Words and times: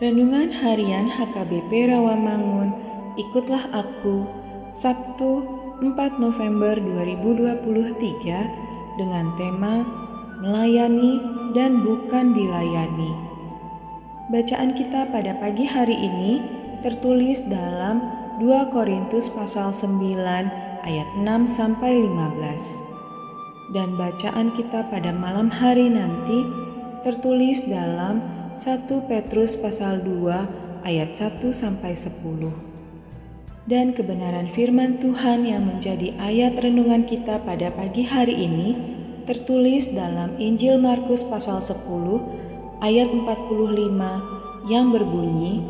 Renungan 0.00 0.48
Harian 0.48 1.04
HKBP 1.04 1.92
Rawamangun, 1.92 2.72
ikutlah 3.20 3.60
aku, 3.76 4.24
Sabtu 4.72 5.44
4 5.84 6.16
November 6.16 6.80
2023 6.80 8.96
dengan 8.96 9.28
tema 9.36 9.84
Melayani 10.40 11.20
dan 11.52 11.84
Bukan 11.84 12.32
Dilayani. 12.32 13.12
Bacaan 14.32 14.72
kita 14.72 15.12
pada 15.12 15.36
pagi 15.36 15.68
hari 15.68 16.00
ini 16.00 16.40
tertulis 16.80 17.44
dalam 17.44 18.00
2 18.40 18.72
Korintus 18.72 19.28
pasal 19.28 19.76
9 19.76 20.88
ayat 20.88 21.08
6 21.20 21.52
sampai 21.52 22.00
15. 22.00 23.76
Dan 23.76 24.00
bacaan 24.00 24.56
kita 24.56 24.88
pada 24.88 25.12
malam 25.12 25.52
hari 25.52 25.92
nanti 25.92 26.48
tertulis 27.04 27.60
dalam 27.68 28.41
1 28.62 28.86
Petrus 29.10 29.58
pasal 29.58 30.06
2 30.06 30.86
ayat 30.86 31.10
1 31.10 31.42
sampai 31.50 31.98
10. 31.98 32.14
Dan 33.66 33.90
kebenaran 33.90 34.46
firman 34.46 35.02
Tuhan 35.02 35.42
yang 35.42 35.66
menjadi 35.66 36.14
ayat 36.22 36.62
renungan 36.62 37.02
kita 37.02 37.42
pada 37.42 37.74
pagi 37.74 38.06
hari 38.06 38.38
ini 38.38 38.78
tertulis 39.26 39.90
dalam 39.90 40.38
Injil 40.38 40.78
Markus 40.78 41.26
pasal 41.26 41.58
10 41.58 41.74
ayat 42.86 43.10
45 43.10 44.70
yang 44.70 44.94
berbunyi 44.94 45.66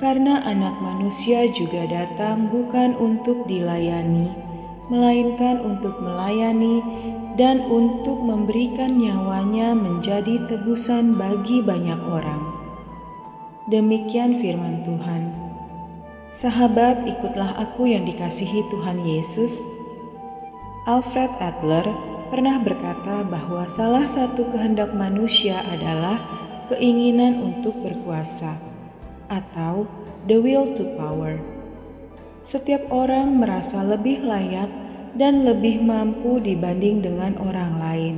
Karena 0.00 0.40
anak 0.48 0.80
manusia 0.80 1.44
juga 1.52 1.84
datang 1.92 2.48
bukan 2.48 2.96
untuk 2.96 3.44
dilayani 3.44 4.48
melainkan 4.88 5.60
untuk 5.60 6.00
melayani 6.00 6.80
dan 7.38 7.62
untuk 7.70 8.18
memberikan 8.18 8.98
nyawanya 8.98 9.72
menjadi 9.78 10.42
tebusan 10.50 11.14
bagi 11.14 11.62
banyak 11.62 12.02
orang. 12.10 12.42
Demikian 13.70 14.42
firman 14.42 14.82
Tuhan. 14.82 15.30
Sahabat, 16.34 17.06
ikutlah 17.06 17.54
aku 17.62 17.88
yang 17.88 18.02
dikasihi 18.04 18.66
Tuhan 18.74 19.06
Yesus. 19.06 19.62
Alfred 20.84 21.30
Adler 21.38 21.86
pernah 22.28 22.58
berkata 22.58 23.22
bahwa 23.22 23.64
salah 23.70 24.04
satu 24.04 24.50
kehendak 24.50 24.92
manusia 24.98 25.62
adalah 25.70 26.18
keinginan 26.68 27.38
untuk 27.40 27.78
berkuasa 27.80 28.58
atau 29.30 29.86
the 30.26 30.36
will 30.36 30.74
to 30.74 30.84
power. 30.98 31.38
Setiap 32.42 32.88
orang 32.88 33.36
merasa 33.36 33.84
lebih 33.84 34.24
layak 34.24 34.87
dan 35.14 35.46
lebih 35.46 35.80
mampu 35.80 36.42
dibanding 36.42 37.00
dengan 37.00 37.38
orang 37.40 37.78
lain, 37.80 38.14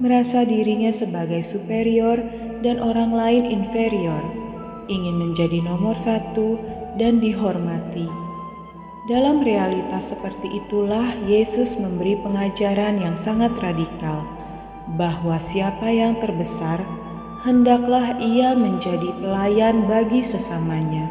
merasa 0.00 0.42
dirinya 0.42 0.90
sebagai 0.90 1.44
superior 1.44 2.18
dan 2.64 2.82
orang 2.82 3.12
lain 3.12 3.44
inferior, 3.52 4.24
ingin 4.90 5.16
menjadi 5.20 5.62
nomor 5.62 5.94
satu 5.94 6.58
dan 6.96 7.20
dihormati. 7.20 8.08
Dalam 9.06 9.46
realitas 9.46 10.10
seperti 10.10 10.50
itulah 10.66 11.14
Yesus 11.30 11.78
memberi 11.78 12.18
pengajaran 12.26 12.98
yang 12.98 13.14
sangat 13.14 13.54
radikal 13.62 14.26
bahwa 14.98 15.38
siapa 15.38 15.86
yang 15.94 16.18
terbesar 16.18 16.82
hendaklah 17.46 18.18
ia 18.18 18.58
menjadi 18.58 19.06
pelayan 19.22 19.86
bagi 19.86 20.26
sesamanya. 20.26 21.06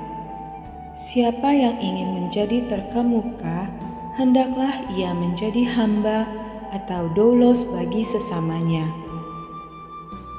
Siapa 0.95 1.51
yang 1.51 1.79
ingin 1.79 2.23
menjadi 2.23 2.67
terkemuka 2.67 3.71
hendaklah 4.15 4.71
ia 4.95 5.11
menjadi 5.11 5.67
hamba 5.75 6.23
atau 6.71 7.11
doulos 7.11 7.67
bagi 7.67 8.07
sesamanya. 8.07 8.87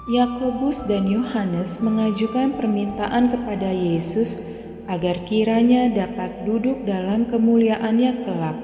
Yakobus 0.06 0.86
dan 0.86 1.10
Yohanes 1.10 1.82
mengajukan 1.82 2.54
permintaan 2.56 3.28
kepada 3.28 3.68
Yesus 3.68 4.38
agar 4.86 5.18
kiranya 5.26 5.90
dapat 5.90 6.46
duduk 6.46 6.86
dalam 6.86 7.26
kemuliaannya 7.26 8.12
kelak. 8.22 8.58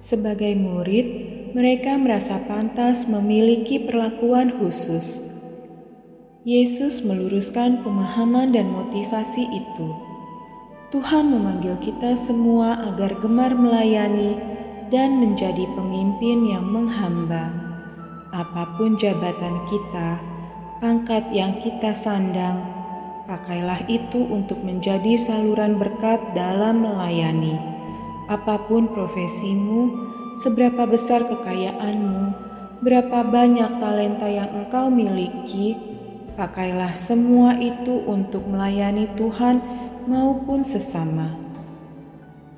Sebagai 0.00 0.56
murid, 0.56 1.06
mereka 1.52 2.00
merasa 2.00 2.40
pantas 2.48 3.04
memiliki 3.04 3.76
perlakuan 3.84 4.56
khusus. 4.56 5.20
Yesus 6.48 7.04
meluruskan 7.04 7.84
pemahaman 7.84 8.56
dan 8.56 8.72
motivasi 8.72 9.44
itu 9.44 10.09
Tuhan 10.90 11.30
memanggil 11.30 11.78
kita 11.78 12.18
semua 12.18 12.74
agar 12.90 13.14
gemar 13.22 13.54
melayani 13.54 14.34
dan 14.90 15.22
menjadi 15.22 15.62
pemimpin 15.78 16.50
yang 16.50 16.66
menghamba. 16.66 17.54
Apa 18.34 18.74
pun 18.74 18.98
jabatan 18.98 19.62
kita, 19.70 20.18
pangkat 20.82 21.30
yang 21.30 21.54
kita 21.62 21.94
sandang, 21.94 22.66
pakailah 23.30 23.86
itu 23.86 24.18
untuk 24.34 24.66
menjadi 24.66 25.14
saluran 25.14 25.78
berkat 25.78 26.18
dalam 26.34 26.82
melayani. 26.82 27.54
Apa 28.26 28.58
pun 28.66 28.90
profesimu, 28.90 29.94
seberapa 30.42 30.90
besar 30.90 31.22
kekayaanmu, 31.30 32.34
berapa 32.82 33.30
banyak 33.30 33.78
talenta 33.78 34.26
yang 34.26 34.50
engkau 34.66 34.90
miliki, 34.90 35.78
pakailah 36.34 36.98
semua 36.98 37.54
itu 37.62 38.02
untuk 38.10 38.42
melayani 38.50 39.06
Tuhan 39.14 39.79
maupun 40.10 40.66
sesama. 40.66 41.38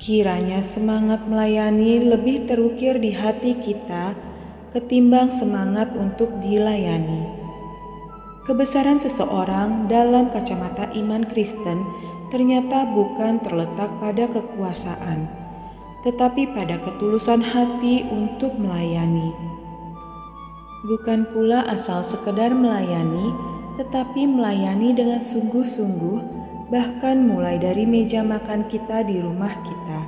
Kiranya 0.01 0.65
semangat 0.65 1.29
melayani 1.29 2.01
lebih 2.01 2.49
terukir 2.49 2.97
di 2.97 3.13
hati 3.13 3.61
kita 3.61 4.17
ketimbang 4.73 5.29
semangat 5.29 5.93
untuk 5.93 6.33
dilayani. 6.41 7.29
Kebesaran 8.49 8.99
seseorang 8.99 9.87
dalam 9.87 10.33
kacamata 10.33 10.91
iman 10.97 11.29
Kristen 11.29 11.85
ternyata 12.33 12.89
bukan 12.91 13.39
terletak 13.45 13.93
pada 14.01 14.25
kekuasaan, 14.33 15.29
tetapi 16.09 16.51
pada 16.57 16.81
ketulusan 16.81 17.45
hati 17.45 18.09
untuk 18.09 18.57
melayani. 18.57 19.31
Bukan 20.89 21.31
pula 21.31 21.63
asal 21.71 22.03
sekedar 22.03 22.51
melayani, 22.51 23.31
tetapi 23.79 24.27
melayani 24.27 24.91
dengan 24.97 25.23
sungguh-sungguh 25.23 26.42
bahkan 26.73 27.29
mulai 27.29 27.61
dari 27.61 27.85
meja 27.85 28.25
makan 28.25 28.65
kita 28.65 29.05
di 29.05 29.21
rumah 29.21 29.53
kita. 29.61 30.01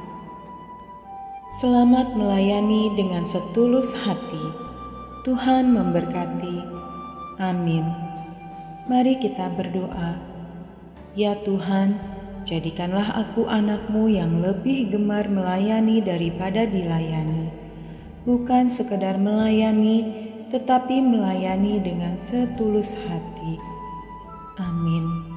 Selamat 1.61 2.17
melayani 2.17 2.89
dengan 2.97 3.21
setulus 3.29 3.93
hati. 3.93 4.45
Tuhan 5.29 5.77
memberkati. 5.77 6.65
Amin. 7.37 7.85
Mari 8.89 9.21
kita 9.21 9.53
berdoa. 9.53 10.17
Ya 11.13 11.37
Tuhan, 11.45 12.01
jadikanlah 12.49 13.13
aku 13.13 13.45
anakmu 13.45 14.09
yang 14.09 14.41
lebih 14.41 14.89
gemar 14.89 15.29
melayani 15.29 16.01
daripada 16.01 16.65
dilayani. 16.65 17.53
Bukan 18.25 18.73
sekedar 18.73 19.21
melayani, 19.21 20.33
tetapi 20.49 20.97
melayani 21.05 21.77
dengan 21.85 22.17
setulus 22.17 22.97
hati. 23.05 23.61
Amin. 24.65 25.34